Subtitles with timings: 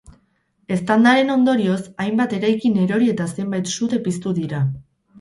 [0.75, 4.69] Eztandaren ondorioz, hainbat eraikin erori eta zenbait sute piztu dira.